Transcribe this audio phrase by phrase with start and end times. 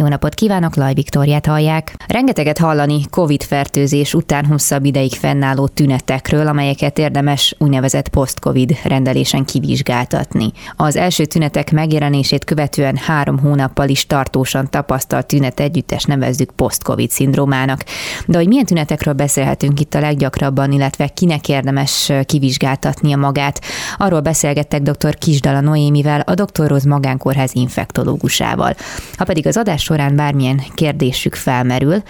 [0.00, 1.94] Jó napot kívánok, Laj Viktoriát hallják.
[2.06, 10.52] Rengeteget hallani COVID-fertőzés után hosszabb ideig fennálló tünetekről, amelyeket érdemes úgynevezett post-COVID rendelésen kivizsgáltatni.
[10.76, 17.84] Az első tünetek megjelenését követően három hónappal is tartósan tapasztalt tünet együttes nevezzük post-COVID szindrómának.
[18.26, 23.60] De hogy milyen tünetekről beszélhetünk itt a leggyakrabban, illetve kinek érdemes kivizsgáltatnia magát,
[23.96, 25.14] arról beszélgettek dr.
[25.18, 26.66] Kisdala Noémivel, a Dr.
[26.66, 28.74] Roz Magánkórház infektológusával.
[29.16, 32.02] Ha pedig az adás során bármilyen kérdésük felmerül,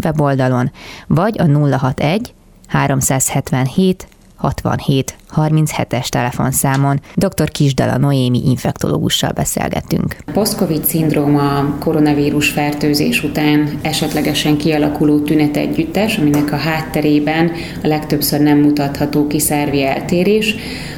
[0.03, 0.71] weboldalon,
[1.07, 1.43] vagy a
[1.77, 2.33] 061
[2.67, 4.07] 377
[4.45, 7.49] 67 37-es telefonszámon dr.
[7.49, 10.15] Kisdala Noémi infektológussal beszélgetünk.
[10.33, 17.51] Post-COVID szindróma koronavírus fertőzés után esetlegesen kialakuló tünet együttes, aminek a hátterében
[17.83, 19.41] a legtöbbször nem mutatható ki
[19.83, 20.55] eltérés,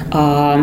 [0.10, 0.56] a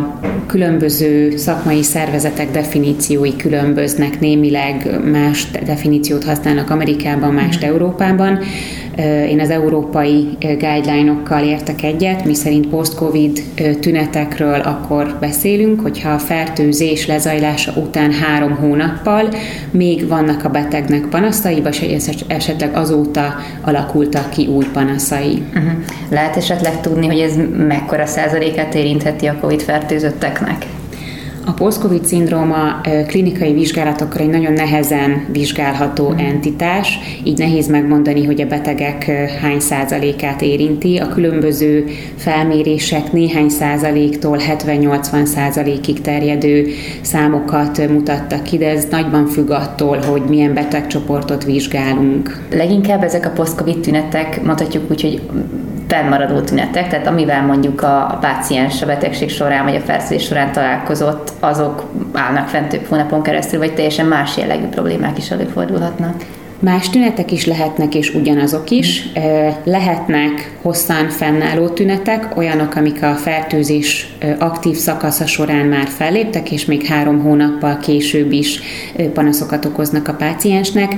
[0.47, 8.39] különböző szakmai szervezetek definíciói különböznek, némileg más definíciót használnak Amerikában, mást Európában.
[9.29, 13.43] Én az európai guideline-okkal értek egyet, mi szerint post-covid
[13.81, 19.29] tünetekről akkor beszélünk, hogyha a fertőzés lezajlása után három hónappal
[19.71, 25.43] még vannak a betegnek panaszai, vagy esetleg azóta alakultak ki új panaszai.
[25.49, 25.73] Uh-huh.
[26.11, 30.67] Lehet esetleg tudni, hogy ez mekkora százalékát érintheti a COVID fertőzötteknek?
[31.47, 36.19] A post-covid szindróma klinikai vizsgálatokra egy nagyon nehezen vizsgálható mm.
[36.19, 39.05] entitás, így nehéz megmondani, hogy a betegek
[39.41, 40.97] hány százalékát érinti.
[40.97, 41.85] A különböző
[42.17, 46.67] felmérések néhány százaléktól 70-80 százalékig terjedő
[47.01, 52.47] számokat mutattak ki, de ez nagyban függ attól, hogy milyen betegcsoportot vizsgálunk.
[52.51, 55.21] Leginkább ezek a post-covid tünetek, mondhatjuk úgy, hogy
[55.89, 60.53] fennmaradó tünetek, tehát amivel mondjuk a, a páciens a betegség során vagy a fertőzés során
[60.53, 66.15] találkozott, azok állnak fent több hónapon keresztül, vagy teljesen más jellegű problémák is előfordulhatnak.
[66.65, 69.09] Más tünetek is lehetnek, és ugyanazok is.
[69.65, 76.87] Lehetnek hosszan fennálló tünetek, olyanok, amik a fertőzés aktív szakasza során már felléptek, és még
[76.87, 78.61] három hónappal később is
[79.13, 80.95] panaszokat okoznak a páciensnek.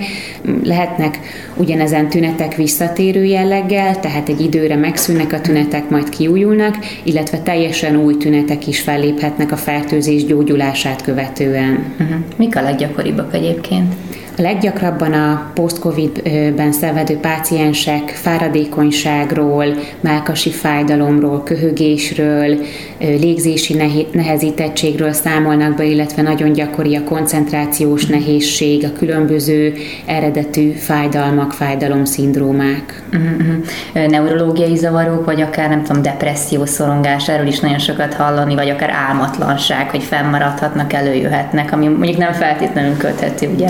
[0.64, 1.18] Lehetnek
[1.56, 8.16] ugyanezen tünetek visszatérő jelleggel, tehát egy időre megszűnnek a tünetek, majd kiújulnak, illetve teljesen új
[8.16, 11.94] tünetek is felléphetnek a fertőzés gyógyulását követően.
[12.00, 12.16] Uh-huh.
[12.36, 13.94] Mik a leggyakoribbak egyébként?
[14.36, 19.64] Leggyakrabban a post-covid-ben szenvedő páciensek fáradékonyságról,
[20.00, 22.58] mákasi fájdalomról, köhögésről,
[22.98, 23.74] légzési
[24.12, 29.74] nehezítettségről számolnak be, illetve nagyon gyakori a koncentrációs nehézség, a különböző
[30.06, 33.02] eredetű fájdalmak, fájdalomszindrómák.
[33.12, 34.10] Uh-huh.
[34.10, 38.90] Neurológiai zavarok, vagy akár nem tudom, depresszió, szorongás, erről is nagyon sokat hallani, vagy akár
[38.90, 43.68] álmatlanság, hogy fennmaradhatnak, előjöhetnek, ami mondjuk nem feltétlenül köthető ugye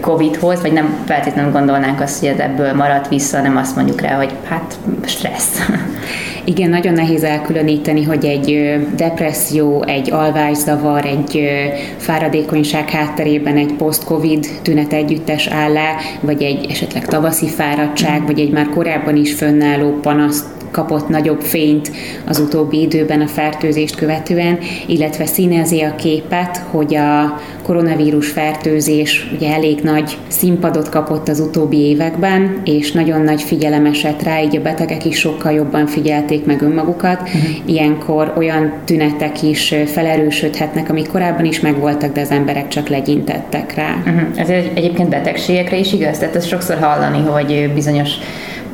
[0.00, 4.16] Covid-hoz, vagy nem feltétlenül gondolnánk azt, hogy ez ebből maradt vissza, nem azt mondjuk rá,
[4.16, 5.58] hogy hát stressz.
[6.44, 11.48] Igen, nagyon nehéz elkülöníteni, hogy egy depresszió, egy alvászavar, egy
[11.96, 15.74] fáradékonyság hátterében egy post-covid tünet együttes áll
[16.20, 21.90] vagy egy esetleg tavaszi fáradtság, vagy egy már korábban is fönnálló panaszt kapott nagyobb fényt
[22.26, 29.52] az utóbbi időben a fertőzést követően, illetve színezi a képet, hogy a koronavírus fertőzés ugye
[29.52, 34.62] elég nagy színpadot kapott az utóbbi években, és nagyon nagy figyelem esett rá, így a
[34.62, 37.20] betegek is sokkal jobban figyelték meg önmagukat.
[37.20, 37.42] Uh-huh.
[37.64, 43.94] Ilyenkor olyan tünetek is felerősödhetnek, amik korábban is megvoltak, de az emberek csak legyintettek rá.
[44.06, 44.40] Uh-huh.
[44.40, 46.18] Ez egyébként betegségekre is igaz?
[46.18, 48.10] Tehát ezt sokszor hallani, hogy bizonyos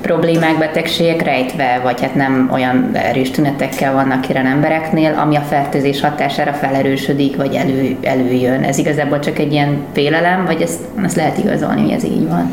[0.03, 6.01] problémák, betegségek rejtve, vagy hát nem olyan erős tünetekkel vannak jelen embereknél, ami a fertőzés
[6.01, 8.63] hatására felerősödik, vagy elő, előjön.
[8.63, 12.51] Ez igazából csak egy ilyen félelem, vagy ezt, ezt lehet igazolni, hogy ez így van?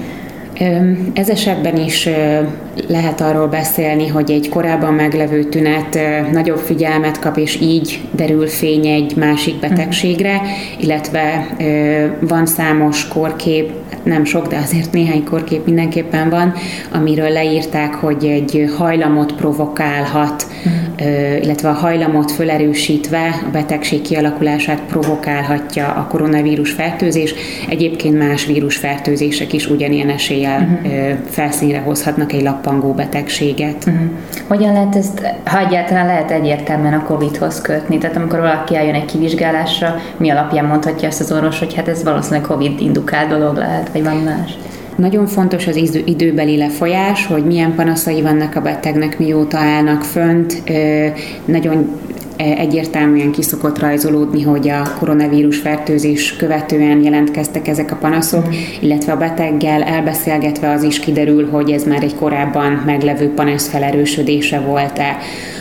[1.13, 2.09] Ez esetben is
[2.87, 5.99] lehet arról beszélni, hogy egy korábban meglevő tünet
[6.31, 10.41] nagyobb figyelmet kap, és így derül fény egy másik betegségre,
[10.79, 11.47] illetve
[12.19, 13.71] van számos korkép,
[14.03, 16.53] nem sok, de azért néhány korkép mindenképpen van,
[16.91, 21.43] amiről leírták, hogy egy hajlamot provokálhat, uh-huh.
[21.43, 27.33] illetve a hajlamot fölerősítve a betegség kialakulását provokálhatja a koronavírus fertőzés.
[27.69, 31.17] Egyébként más vírusfertőzések is ugyanilyen eséllyel uh-huh.
[31.29, 33.85] felszínre hozhatnak egy lappangó betegséget.
[33.87, 34.01] Uh-huh.
[34.47, 37.97] Hogyan lehet ezt, ha egyáltalán lehet egyértelműen a COVID-hoz kötni?
[37.97, 42.03] Tehát amikor valaki eljön egy kivizsgálásra, mi alapján mondhatja ezt az orvos, hogy hát ez
[42.03, 44.57] valószínűleg COVID indukált dolog lehet, vagy van más?
[44.95, 45.75] Nagyon fontos az
[46.05, 50.63] időbeli lefolyás, hogy milyen panaszai vannak a betegnek, mióta állnak fönt.
[51.45, 51.99] Nagyon
[52.39, 58.45] egyértelműen kiszokott rajzolódni, hogy a koronavírus fertőzés követően jelentkeztek ezek a panaszok,
[58.79, 64.59] illetve a beteggel elbeszélgetve az is kiderül, hogy ez már egy korábban meglevő panasz felerősödése
[64.59, 65.17] volt-e.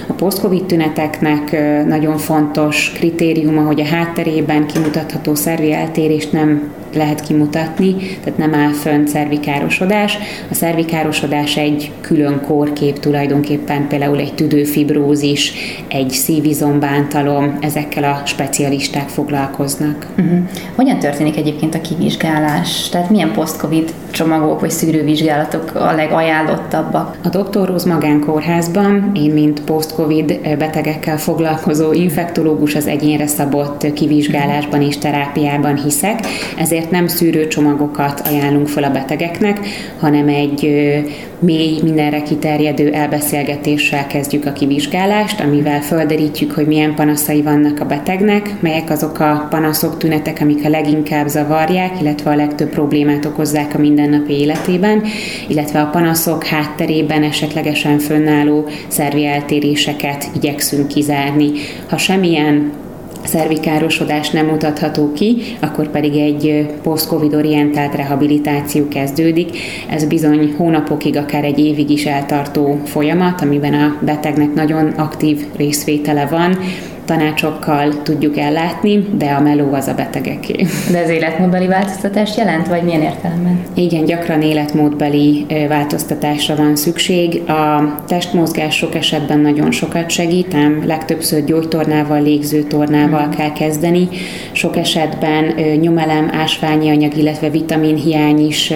[0.06, 7.94] A post-covid tüneteknek nagyon fontos kritériuma, hogy a hátterében kimutatható szervi eltérést nem lehet kimutatni,
[8.24, 10.18] tehát nem áll fönn szervikárosodás.
[10.50, 15.52] A szervikárosodás egy külön kórkép tulajdonképpen, például egy tüdőfibrózis,
[15.88, 20.06] egy szívizombántalom, ezekkel a specialisták foglalkoznak.
[20.18, 20.38] Uh-huh.
[20.74, 22.88] Hogyan történik egyébként a kivizsgálás?
[22.88, 27.16] Tehát milyen post-covid csomagok vagy szűrővizsgálatok a legajánlottabbak?
[27.24, 27.68] A Dr.
[27.68, 36.20] Róz magánkórházban én, mint post-covid betegekkel foglalkozó infektológus az egyénre szabott kivizsgálásban és terápiában hiszek,
[36.58, 39.58] ezért nem szűrőcsomagokat ajánlunk fel a betegeknek,
[40.00, 40.66] hanem egy
[41.38, 48.54] mély, mindenre kiterjedő elbeszélgetéssel kezdjük a kivizsgálást, amivel földerítjük, hogy milyen panaszai vannak a betegnek,
[48.60, 53.78] melyek azok a panaszok, tünetek, amik a leginkább zavarják, illetve a legtöbb problémát okozzák a
[53.78, 55.02] mindennapi életében,
[55.48, 61.50] illetve a panaszok hátterében esetlegesen fönnálló szervi eltéréseket igyekszünk kizárni.
[61.88, 62.72] Ha semmilyen
[63.28, 69.58] szervikárosodás nem mutatható ki, akkor pedig egy post-covid orientált rehabilitáció kezdődik.
[69.90, 76.26] Ez bizony hónapokig, akár egy évig is eltartó folyamat, amiben a betegnek nagyon aktív részvétele
[76.26, 76.58] van,
[77.08, 80.66] tanácsokkal tudjuk ellátni, de a meló az a betegeké.
[80.90, 83.60] De ez életmódbeli változtatást jelent, vagy milyen értelemben?
[83.74, 87.42] Igen, gyakran életmódbeli változtatásra van szükség.
[87.48, 93.30] A testmozgás sok esetben nagyon sokat segít, ám legtöbbször gyógytornával, légzőtornával hmm.
[93.30, 94.08] kell kezdeni.
[94.52, 95.44] Sok esetben
[95.80, 98.72] nyomelem, ásványi anyag, illetve vitaminhiány is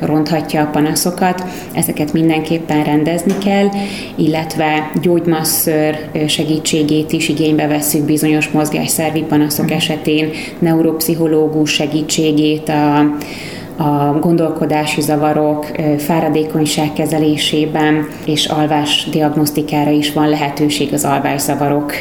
[0.00, 1.44] ronthatja a panaszokat.
[1.72, 3.68] Ezeket mindenképpen rendezni kell,
[4.14, 12.98] illetve gyógymasször segítségét is igénybe vesszük bizonyos mozgásszervi panaszok esetén, neuropszichológus segítségét, a,
[13.82, 15.66] a gondolkodási zavarok,
[15.98, 21.92] fáradékonyság kezelésében és alvás diagnosztikára is van lehetőség az alvászavarok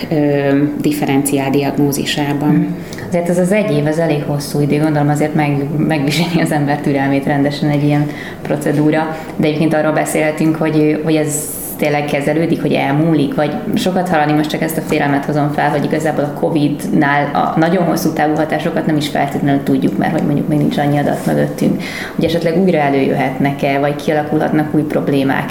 [0.81, 2.53] differenciál diagnózisában.
[2.53, 2.65] Mm.
[3.07, 6.79] Azért ez az egy év, ez elég hosszú idő, gondolom azért meg, megviseli az ember
[6.79, 8.09] türelmét rendesen egy ilyen
[8.41, 14.33] procedúra, de egyébként arról beszélhetünk, hogy, hogy ez tényleg kezelődik, hogy elmúlik, vagy sokat hallani,
[14.33, 18.35] most csak ezt a félelmet hozom fel, hogy igazából a Covid-nál a nagyon hosszú távú
[18.35, 21.83] hatásokat nem is feltétlenül tudjuk, mert hogy mondjuk még nincs annyi adat mögöttünk,
[22.15, 25.49] hogy esetleg újra előjöhetnek-e, vagy kialakulhatnak új problémák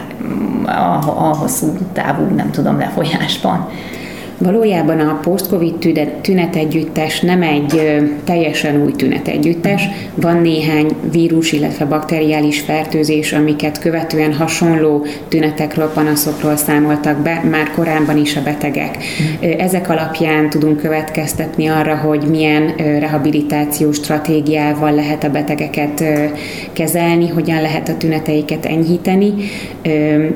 [0.67, 0.71] a,
[1.07, 3.69] a hosszú távú, nem tudom, lefolyásban.
[4.43, 5.75] Valójában a post-covid
[6.21, 9.89] tünetegyüttes nem egy teljesen új tünetegyüttes.
[10.15, 18.19] Van néhány vírus, illetve bakteriális fertőzés, amiket követően hasonló tünetekről, panaszokról számoltak be már korábban
[18.19, 18.97] is a betegek.
[19.59, 26.05] Ezek alapján tudunk következtetni arra, hogy milyen rehabilitációs stratégiával lehet a betegeket
[26.73, 29.35] kezelni, hogyan lehet a tüneteiket enyhíteni,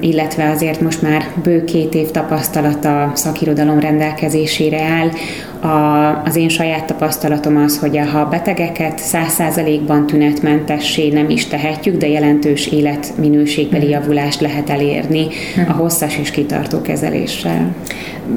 [0.00, 5.08] illetve azért most már bő két év tapasztalata szakirodalom rendelkezésére áll.
[5.60, 11.46] A, az én saját tapasztalatom az, hogy ha a betegeket száz százalékban tünetmentessé nem is
[11.46, 15.26] tehetjük, de jelentős életminőségbeli javulást lehet elérni
[15.68, 17.75] a hosszas és kitartó kezeléssel.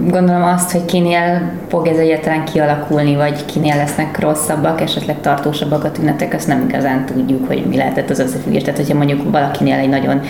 [0.08, 5.92] Gondolom azt, hogy kinél fog ez egyáltalán kialakulni, vagy kinél lesznek rosszabbak, esetleg tartósabbak a
[5.92, 8.62] tünetek, azt nem igazán tudjuk, hogy mi lehetett az összefüggés.
[8.62, 10.22] Tehát, hogyha mondjuk valakinél egy nagyon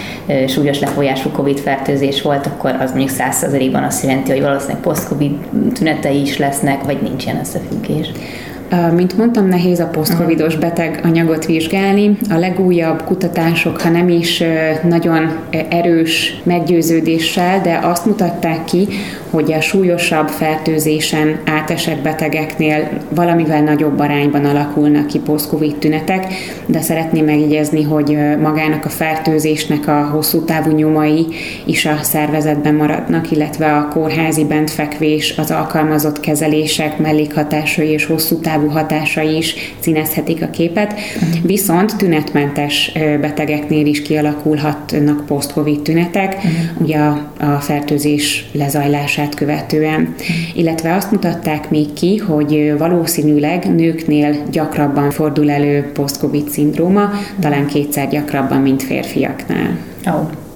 [0.48, 6.38] súlyos lefolyású COVID-fertőzés volt, akkor az mondjuk százszerzelékban azt jelenti, hogy valószínűleg post-COVID tünetei is
[6.38, 8.12] lesznek, vagy nincs ilyen összefüggés.
[8.96, 12.18] Mint mondtam, nehéz a posztcovidos beteg anyagot vizsgálni.
[12.30, 14.44] A legújabb kutatások, ha nem is
[14.88, 15.32] nagyon
[15.70, 18.88] erős meggyőződéssel, de azt mutatták ki,
[19.30, 26.28] hogy a súlyosabb fertőzésen átesett betegeknél valamivel nagyobb arányban alakulnak ki post-covid tünetek,
[26.66, 31.26] de szeretném megjegyezni, hogy magának a fertőzésnek a hosszú távú nyomai
[31.66, 38.59] is a szervezetben maradnak, illetve a kórházi bentfekvés, az alkalmazott kezelések, mellékhatásai és hosszú távú
[38.68, 40.94] hatásai is színezhetik a képet,
[41.44, 46.52] viszont tünetmentes betegeknél is kialakulhatnak post-covid tünetek, uh-huh.
[46.82, 50.16] ugye a, a fertőzés születését követően.
[50.54, 58.10] Illetve azt mutatták még ki, hogy valószínűleg nőknél gyakrabban fordul elő post-covid szindróma, talán kétszer
[58.10, 59.78] gyakrabban, mint férfiaknál.
[60.06, 60.48] Oh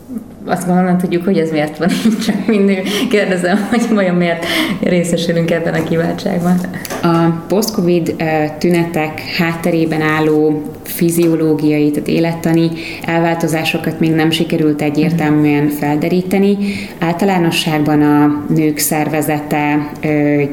[0.45, 4.45] azt gondolom nem tudjuk, hogy ez miért van így, csak mindig kérdezem, hogy vajon miért
[4.81, 6.59] részesülünk ebben a kiváltságban.
[7.01, 8.15] A post-covid
[8.57, 12.69] tünetek hátterében álló fiziológiai, tehát élettani
[13.05, 16.57] elváltozásokat még nem sikerült egyértelműen felderíteni.
[16.99, 19.91] Általánosságban a nők szervezete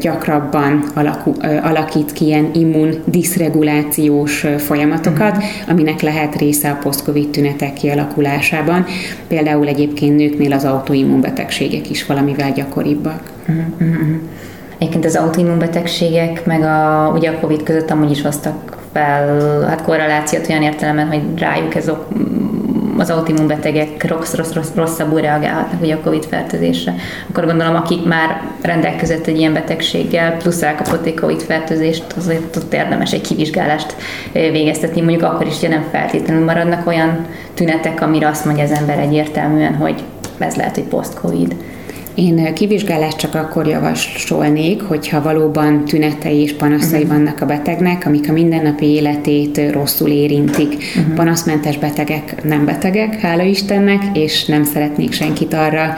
[0.00, 5.36] gyakrabban alakul, alakít ki ilyen immun diszregulációs folyamatokat,
[5.68, 8.84] aminek lehet része a post-covid tünetek kialakulásában.
[9.28, 13.22] Például egyébként nőknél az autoimmunbetegségek is valamivel gyakoribbak.
[14.78, 20.48] Egyébként az autoimmunbetegségek meg a, ugye a COVID között amúgy is hoztak fel hát korrelációt
[20.48, 22.06] olyan értelemben, hogy rájuk ez ok,
[22.98, 26.94] az autoimmunbetegek rossz, rossz, rossz, rosszabbul reagálhatnak ugye a COVID fertőzésre.
[27.28, 32.72] Akkor gondolom, akik már rendelkezett egy ilyen betegséggel, plusz elkapott egy COVID fertőzést, azért ott
[32.72, 33.96] érdemes egy kivizsgálást
[34.32, 38.98] végeztetni, mondjuk akkor is, hogy nem feltétlenül maradnak olyan tünetek, amire azt mondja az ember
[38.98, 40.02] egyértelműen, hogy
[40.38, 41.54] ez lehet, hogy post-COVID.
[42.14, 47.16] Én kivizsgálást csak akkor javasolnék, hogyha valóban tünetei és panaszai uh-huh.
[47.16, 50.76] vannak a betegnek, amik a mindennapi életét rosszul érintik.
[50.98, 51.14] Uh-huh.
[51.14, 55.94] Panaszmentes betegek nem betegek, hála Istennek, és nem szeretnék senkit arra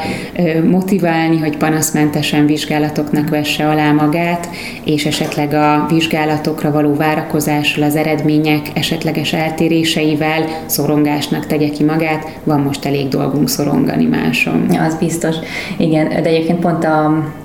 [0.71, 4.49] motiválni, hogy panaszmentesen vizsgálatoknak vesse alá magát,
[4.85, 12.41] és esetleg a vizsgálatokra való várakozással, az eredmények esetleges eltéréseivel szorongásnak tegye ki magát.
[12.45, 14.67] Van most elég dolgunk szorongani máson.
[14.87, 15.37] Az biztos.
[15.79, 17.05] Igen, de egyébként pont a,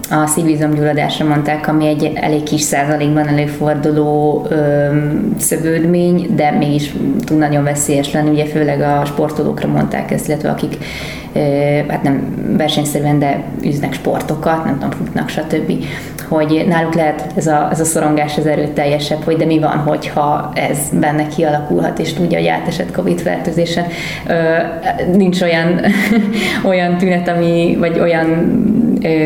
[0.09, 4.87] a szívizomgyulladásra mondták, ami egy elég kis százalékban előforduló ö,
[5.37, 6.93] szövődmény, de mégis
[7.25, 10.77] tud nagyon veszélyes lenni, ugye főleg a sportolókra mondták ezt, illetve akik
[11.87, 15.83] hát nem versenyszerűen, de üznek sportokat, nem tudom, futnak, stb.
[16.29, 20.51] Hogy náluk lehet ez a, ez a szorongás az erőteljesebb, hogy de mi van, hogyha
[20.55, 23.85] ez benne kialakulhat, és tudja, hogy átesett COVID fertőzésen.
[25.15, 25.81] Nincs olyan,
[26.71, 28.55] olyan tünet, ami, vagy olyan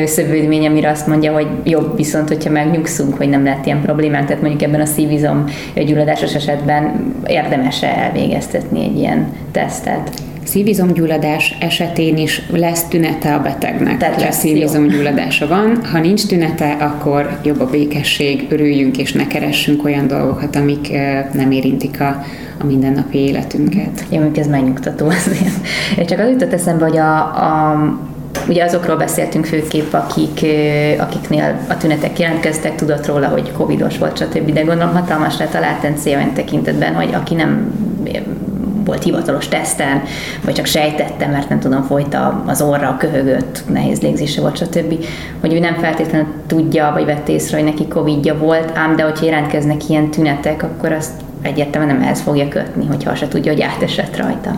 [0.06, 4.42] szövődmény, amire azt mondja, hogy jobb viszont, hogyha megnyugszunk, hogy nem lehet ilyen problémák, tehát
[4.42, 10.12] mondjuk ebben a szívizom gyulladásos esetben érdemes elvégeztetni egy ilyen tesztet
[10.52, 13.98] szívizomgyulladás esetén is lesz tünete a betegnek.
[13.98, 15.86] Tehát lesz szívizomgyulladása van.
[15.92, 20.92] Ha nincs tünete, akkor jobb a békesség, örüljünk és ne keressünk olyan dolgokat, amik
[21.34, 22.24] nem érintik a,
[22.60, 24.06] a mindennapi életünket.
[24.10, 26.08] Jó, ez megnyugtató azért.
[26.10, 28.10] Csak az jutott eszembe, hogy a, a
[28.48, 30.46] Ugye azokról beszéltünk főképp, akik,
[31.00, 34.54] akiknél a tünetek jelentkeztek, tudott róla, hogy covidos volt, stb.
[34.54, 37.72] De gondolom hatalmas lett a látencia tekintetben, hogy aki nem
[38.86, 40.04] volt hivatalos teszten,
[40.42, 45.06] vagy csak sejtette, mert nem tudom, folyta az orra, köhögött, nehéz légzése volt, stb.
[45.40, 49.26] Hogy ő nem feltétlenül tudja, vagy vett észre, hogy neki Covidja volt, ám de hogyha
[49.26, 51.12] jelentkeznek ilyen tünetek, akkor azt
[51.42, 54.52] egyértelműen nem ehhez fogja kötni, hogyha se tudja, hogy átesett rajta.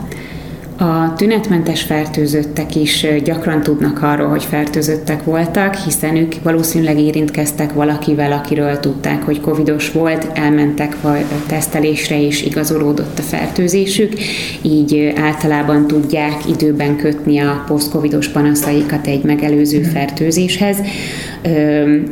[0.77, 8.31] A tünetmentes fertőzöttek is gyakran tudnak arról, hogy fertőzöttek voltak, hiszen ők valószínűleg érintkeztek valakivel,
[8.31, 10.97] akiről tudták, hogy covidos volt, elmentek
[11.47, 14.13] tesztelésre és igazolódott a fertőzésük,
[14.61, 19.89] így általában tudják időben kötni a posztcovidos panaszaikat egy megelőző mhm.
[19.89, 20.77] fertőzéshez,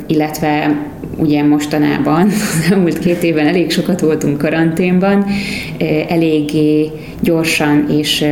[0.06, 0.76] illetve
[1.16, 5.26] ugye mostanában, az elmúlt két évben elég sokat voltunk karanténban,
[6.08, 6.90] eléggé
[7.20, 8.24] gyorsan és,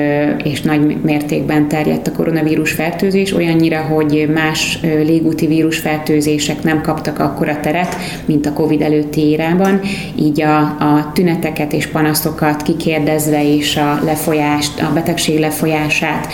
[0.44, 7.60] és nagy mértékben terjedt a koronavírus fertőzés, olyannyira, hogy más légúti vírusfertőzések nem kaptak akkora
[7.60, 9.80] teret, mint a COVID előtti érában,
[10.18, 16.26] így a, a tüneteket és panaszokat kikérdezve és a lefolyást, a betegség lefolyását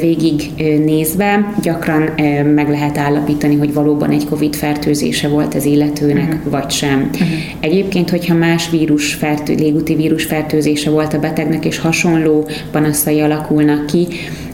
[0.00, 0.50] végig
[0.84, 2.10] nézve gyakran
[2.54, 6.50] meg lehet állapítani, hogy valóban egy COVID fertőzése volt az illetőnek, uh-huh.
[6.50, 7.10] vagy sem.
[7.12, 7.28] Uh-huh.
[7.60, 13.86] Egyébként, hogyha más vírus fertő, légúti vírus fertőzése volt a betegnek, és hasonló panaszai alakulnak
[13.86, 14.06] ki,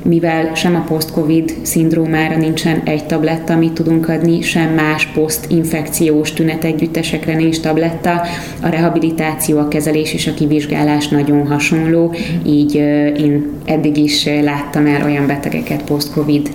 [0.02, 7.34] mivel sem a post-covid szindrómára nincsen egy tabletta, amit tudunk adni, sem más post-infekciós tünetegyüttesekre
[7.34, 8.22] nincs tabletta,
[8.60, 12.14] a rehabilitáció, a kezelés és a kivizsgálás nagyon hasonló,
[12.46, 12.74] így
[13.18, 16.50] én eddig is láttam el olyan betegeket post-covid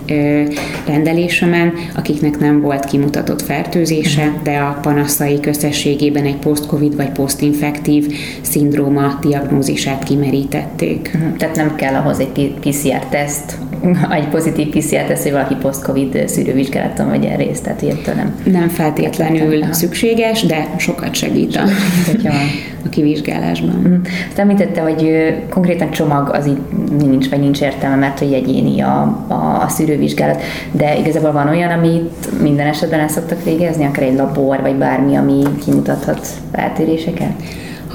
[0.87, 9.19] rendelésemen, akiknek nem volt kimutatott fertőzése, de a panaszai összességében egy post-covid vagy post-infektív szindróma
[9.21, 11.11] diagnózisát kimerítették.
[11.13, 11.35] Mhm.
[11.37, 13.57] Tehát nem kell ahhoz egy PCR-teszt, teszt,
[14.19, 18.35] egy pozitív PCR teszt, hogy valaki post-covid szűrővizsgálaton vegyen részt, tehát ilyetől nem.
[18.43, 19.71] Nem feltétlenül nem.
[19.71, 21.61] szükséges, de sokat segít a,
[22.85, 23.85] a kivizsgálásban.
[23.87, 23.95] Mm.
[24.27, 26.57] Azt említette, hogy konkrétan csomag az így
[26.99, 31.71] nincs, vagy nincs értelme, mert hogy egyéni a, a, a szűrővizsgálat, de igazából van olyan,
[31.71, 37.31] amit minden esetben el szoktak végezni, akár egy labor, vagy bármi, ami kimutathat eltéréseket?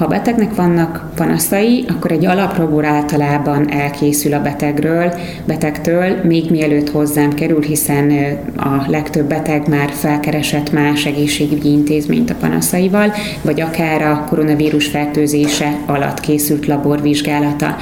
[0.01, 5.13] Ha betegnek vannak panaszai, akkor egy alaprobor általában elkészül a betegről,
[5.45, 8.11] betegtől, még mielőtt hozzám kerül, hiszen
[8.57, 15.77] a legtöbb beteg már felkeresett más egészségügyi intézményt a panaszaival, vagy akár a koronavírus fertőzése
[15.85, 17.75] alatt készült laborvizsgálata.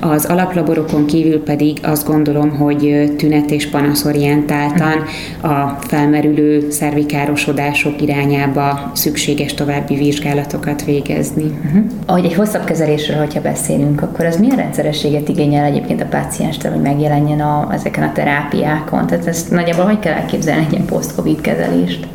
[0.00, 5.04] Az alaplaborokon kívül pedig azt gondolom, hogy tünet és panaszorientáltan
[5.40, 11.63] a felmerülő szervikárosodások irányába szükséges további vizsgálatokat végezni.
[11.64, 11.84] Uh-huh.
[12.06, 16.80] Ahogy egy hosszabb kezelésről, hogyha beszélünk, akkor az milyen rendszerességet igényel egyébként a pácienstől, hogy
[16.80, 19.06] megjelenjen a, ezeken a terápiákon?
[19.06, 22.06] Tehát ezt nagyjából hogy kell elképzelni egy ilyen post-covid kezelést?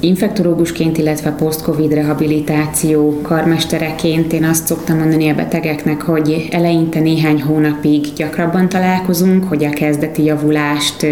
[0.00, 8.06] Infektológusként, illetve post-covid rehabilitáció karmestereként én azt szoktam mondani a betegeknek, hogy eleinte néhány hónapig
[8.16, 11.06] gyakrabban találkozunk, hogy a kezdeti javulást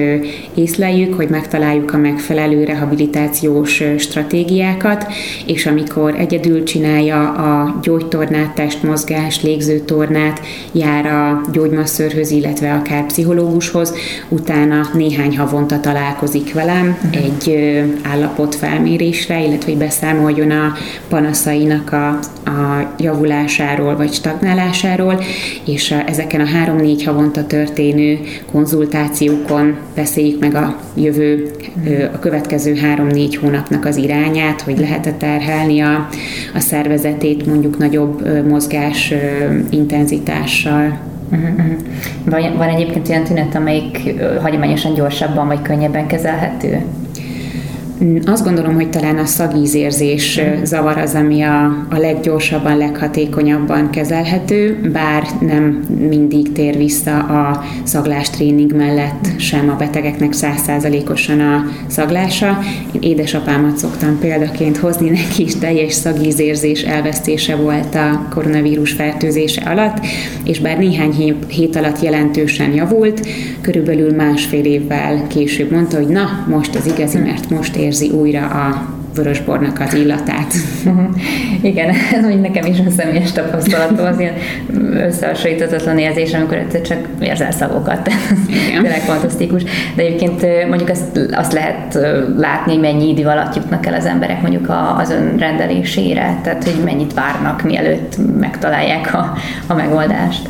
[0.55, 5.07] észleljük, hogy megtaláljuk a megfelelő rehabilitációs stratégiákat,
[5.47, 10.40] és amikor egyedül csinálja a gyógytornát, testmozgást, légzőtornát,
[10.73, 13.95] jár a gyógymasszörhöz, illetve akár pszichológushoz,
[14.28, 17.25] utána néhány havonta találkozik velem uh-huh.
[17.25, 17.55] egy
[18.02, 20.73] állapot fel felmérésre, illetve hogy beszámoljon a
[21.09, 22.09] panaszainak a,
[22.50, 25.23] a javulásáról vagy stagnálásáról,
[25.66, 28.18] és ezeken a három-négy havonta történő
[28.52, 31.50] konzultációkon beszéljük meg a jövő,
[32.14, 36.09] a következő három-négy hónapnak az irányát, hogy lehet-e terhelni a,
[36.54, 39.12] a szervezetét mondjuk nagyobb mozgás
[39.71, 40.99] intenzitással.
[41.30, 41.76] Uh-huh.
[42.25, 46.85] Van, van egyébként olyan tünet, amelyik hagyományosan gyorsabban vagy könnyebben kezelhető?
[48.25, 55.26] Azt gondolom, hogy talán a szagízérzés zavar az, ami a, a leggyorsabban, leghatékonyabban kezelhető, bár
[55.41, 62.59] nem mindig tér vissza a szaglástréning mellett sem a betegeknek százszázalékosan a szaglása.
[62.93, 70.07] Én édesapámat szoktam példaként hozni, neki is teljes szagízérzés elvesztése volt a koronavírus fertőzése alatt,
[70.45, 73.26] és bár néhány hét alatt jelentősen javult,
[73.61, 78.95] körülbelül másfél évvel később mondta, hogy na, most az igazi, mert most érzi újra a
[79.14, 80.55] vörösbornak az illatát.
[81.62, 84.35] Igen, ez mondjuk nekem is a személyes tapasztalatom, az ilyen
[84.93, 88.09] összehasonlíthatatlan érzés, amikor egyszer csak érzel szagokat.
[88.69, 88.83] Igen.
[88.83, 89.62] Tényleg fantasztikus.
[89.95, 91.99] De egyébként mondjuk azt, azt lehet
[92.37, 97.15] látni, hogy mennyi idő alatt jutnak el az emberek mondjuk az önrendelésére, tehát hogy mennyit
[97.15, 100.49] várnak, mielőtt megtalálják a, a megoldást.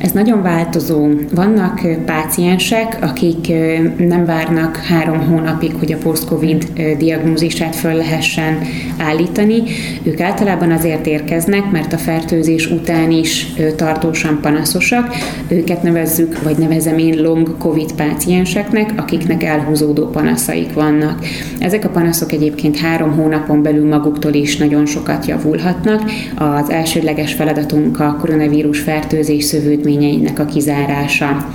[0.00, 1.08] Ez nagyon változó.
[1.34, 3.52] Vannak páciensek, akik
[3.98, 6.66] nem várnak három hónapig, hogy a post-covid
[6.98, 8.58] diagnózisát föl lehessen
[8.98, 9.62] állítani.
[10.02, 15.14] Ők általában azért érkeznek, mert a fertőzés után is tartósan panaszosak.
[15.48, 21.24] Őket nevezzük, vagy nevezem én long covid pácienseknek, akiknek elhúzódó panaszaik vannak.
[21.58, 26.10] Ezek a panaszok egyébként három hónapon belül maguktól is nagyon sokat javulhatnak.
[26.36, 31.46] Az elsődleges feladatunk a koronavírus fertőzés szövődmény eredményeinek a kizárása.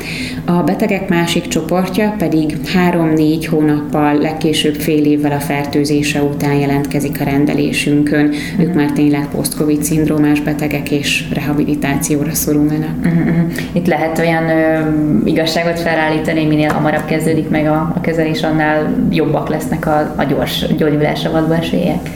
[0.46, 2.58] A betegek másik csoportja pedig
[2.91, 8.26] 3-4 hónappal, legkésőbb fél évvel a fertőzése után jelentkezik a rendelésünkön.
[8.26, 8.67] Uh-huh.
[8.67, 12.96] Ők már tényleg post-covid szindrómás betegek és rehabilitációra szorulnak.
[13.06, 13.36] Uh-huh.
[13.72, 14.80] Itt lehet olyan ö,
[15.26, 20.65] igazságot felállítani, minél hamarabb kezdődik meg a, a kezelés, annál jobbak lesznek a, a gyors
[20.78, 22.10] gyógyulásra vadba esélyek.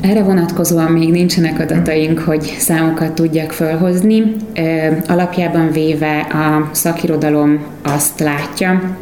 [0.00, 4.22] Erre vonatkozóan még nincsenek adataink, hogy számokat tudjak felhozni.
[5.06, 8.96] Alapjában véve a szakirodalom azt látja,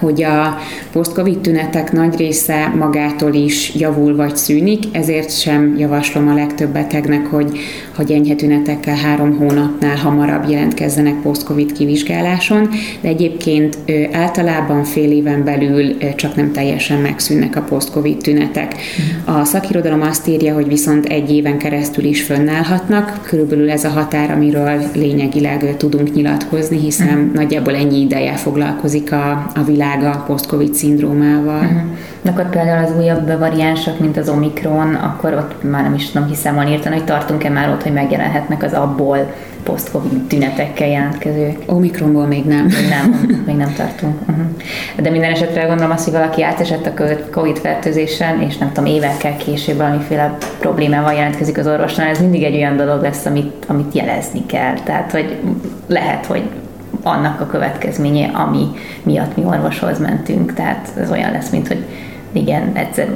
[0.00, 0.58] hogy a
[0.92, 7.26] post-covid tünetek nagy része magától is javul vagy szűnik, ezért sem javaslom a legtöbb betegnek,
[7.26, 7.58] hogy,
[7.96, 12.68] hogy enyhe tünetekkel három hónapnál hamarabb jelentkezzenek post-covid kivizsgáláson,
[13.00, 13.78] de egyébként
[14.12, 18.74] általában fél éven belül csak nem teljesen megszűnnek a post-covid tünetek.
[19.24, 24.30] A szakirodalom azt írja, hogy viszont egy éven keresztül is fönnállhatnak, körülbelül ez a határ,
[24.30, 27.32] amiről lényegileg tudunk nyilatkozni, hiszen uh-huh.
[27.32, 31.60] nagyjából ennyi ideje foglalkozik a, a világ a post-covid szindrómával.
[31.60, 31.80] Uh-huh.
[32.22, 36.28] De akkor például az újabb variánsok, mint az Omikron, akkor ott már nem is tudom
[36.28, 41.58] hiszem van írtani, hogy tartunk-e már ott, hogy megjelenhetnek az abból post-covid tünetekkel jelentkezők.
[41.66, 42.64] Omikronból még nem.
[42.64, 44.20] Még nem, még nem tartunk.
[44.20, 44.44] Uh-huh.
[45.00, 49.36] De minden esetre gondolom azt, hogy valaki átesett a covid fertőzésen, és nem tudom, évekkel
[49.36, 54.46] később valamiféle problémával jelentkezik az orvosnál, ez mindig egy olyan dolog lesz, amit, amit jelezni
[54.46, 54.74] kell.
[54.84, 55.36] Tehát, hogy
[55.86, 56.42] lehet, hogy
[57.02, 58.66] annak a következménye, ami
[59.02, 60.54] miatt mi orvoshoz mentünk.
[60.54, 61.84] Tehát ez olyan lesz, mint hogy
[62.32, 63.08] igen, egyszer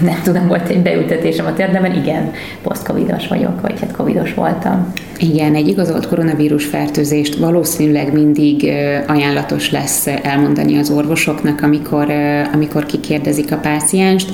[0.00, 2.30] nem tudom, volt egy beültetésem a térdemen, igen,
[2.62, 4.92] posztcovidos vagyok, vagy hát covidos voltam.
[5.18, 8.72] Igen, egy igazolt koronavírus fertőzést valószínűleg mindig
[9.06, 12.10] ajánlatos lesz elmondani az orvosoknak, amikor,
[12.52, 14.30] amikor kikérdezik a pácienst.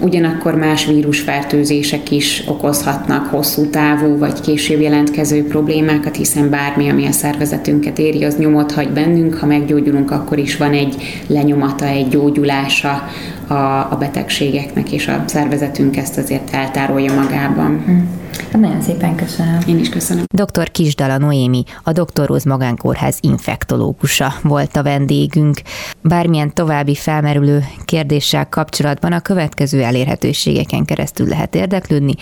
[0.00, 7.12] Ugyanakkor más vírusfertőzések is okozhatnak hosszú távú vagy később jelentkező problémákat, hiszen bármi, ami a
[7.12, 9.34] szervezetünket éri, az nyomot hagy bennünk.
[9.34, 13.08] Ha meggyógyulunk, akkor is van egy lenyomata, egy gyógyulása
[13.46, 17.82] a, a betegségeknek, és a szervezetünk ezt azért eltárolja magában.
[17.84, 18.20] Hm.
[18.52, 19.58] Hát nagyon szépen köszönöm.
[19.66, 20.24] Én is köszönöm.
[20.34, 20.70] Dr.
[20.70, 22.26] Kisdala Noémi, a Dr.
[22.26, 25.60] Róz Magánkórház infektológusa volt a vendégünk.
[26.02, 32.14] Bármilyen további felmerülő kérdéssel kapcsolatban a következő elérhetőségeken keresztül lehet érdeklődni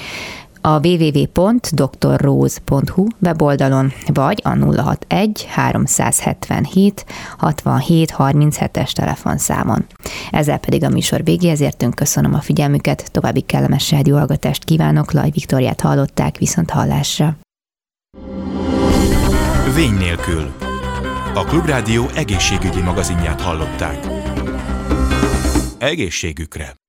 [0.61, 2.27] a www.drrose.hu
[3.19, 7.05] weboldalon, vagy a 061 377
[7.39, 9.87] 67 37-es telefonszámon.
[10.31, 15.81] Ezzel pedig a műsor végéhez értünk, köszönöm a figyelmüket, további kellemes rádióhallgatást kívánok, Laj Viktoriát
[15.81, 17.37] hallották, viszont hallásra.
[19.75, 20.53] Vény nélkül.
[21.35, 24.07] A Klubrádió egészségügyi magazinját hallották.
[25.79, 26.80] Egészségükre!